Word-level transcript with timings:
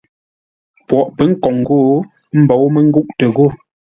Poghʼ 0.87 1.07
pə̌ 1.17 1.25
nkǒŋ 1.31 1.55
ghô, 1.67 1.77
ə́ 1.97 2.39
mbǒu 2.41 2.65
mə́ 2.73 2.83
ngûʼtə 2.87 3.25
ghô. 3.35 3.45